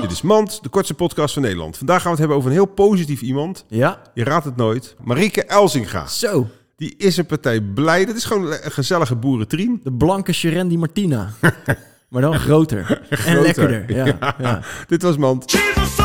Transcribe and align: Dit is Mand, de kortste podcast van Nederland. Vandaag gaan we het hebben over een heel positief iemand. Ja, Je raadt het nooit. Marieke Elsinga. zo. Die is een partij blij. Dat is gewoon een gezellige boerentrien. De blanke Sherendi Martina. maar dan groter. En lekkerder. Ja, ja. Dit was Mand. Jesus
Dit 0.00 0.10
is 0.10 0.22
Mand, 0.22 0.62
de 0.62 0.68
kortste 0.68 0.94
podcast 0.94 1.34
van 1.34 1.42
Nederland. 1.42 1.76
Vandaag 1.76 1.96
gaan 1.96 2.04
we 2.04 2.10
het 2.10 2.18
hebben 2.18 2.36
over 2.36 2.50
een 2.50 2.56
heel 2.56 2.66
positief 2.74 3.20
iemand. 3.20 3.64
Ja, 3.68 4.02
Je 4.14 4.24
raadt 4.24 4.44
het 4.44 4.56
nooit. 4.56 4.96
Marieke 5.04 5.44
Elsinga. 5.44 6.06
zo. 6.06 6.46
Die 6.76 6.94
is 6.98 7.16
een 7.16 7.26
partij 7.26 7.60
blij. 7.60 8.04
Dat 8.04 8.16
is 8.16 8.24
gewoon 8.24 8.52
een 8.52 8.72
gezellige 8.72 9.16
boerentrien. 9.16 9.80
De 9.84 9.92
blanke 9.92 10.32
Sherendi 10.32 10.78
Martina. 10.78 11.30
maar 12.08 12.22
dan 12.22 12.38
groter. 12.38 13.00
En 13.26 13.40
lekkerder. 13.40 13.94
Ja, 13.94 14.34
ja. 14.38 14.62
Dit 14.86 15.02
was 15.02 15.16
Mand. 15.16 15.50
Jesus 15.50 16.01